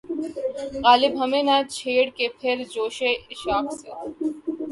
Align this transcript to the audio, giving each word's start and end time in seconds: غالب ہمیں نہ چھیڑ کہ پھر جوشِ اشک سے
غالب 0.83 1.13
ہمیں 1.21 1.43
نہ 1.49 1.57
چھیڑ 1.75 2.05
کہ 2.17 2.25
پھر 2.39 2.55
جوشِ 2.73 2.97
اشک 3.31 3.65
سے 3.79 3.89